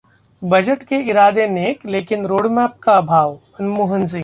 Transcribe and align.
budget 0.41 0.83
के 0.83 0.95
इरादे 1.09 1.47
नेक, 1.47 1.85
लेकिन 1.85 2.25
रोडमैप 2.25 2.75
का 2.83 2.93
अभाव: 2.93 3.33
मनमोहन 3.33 4.05
सिंह 4.05 4.19